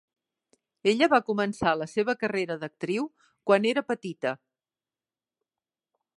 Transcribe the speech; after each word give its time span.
Ella 0.91 1.09
va 1.11 1.19
començar 1.27 1.73
la 1.81 1.87
seva 1.93 2.15
carrera 2.23 2.57
d'actriu 2.65 3.07
quan 3.51 3.69
era 3.75 3.85
petita. 3.93 4.35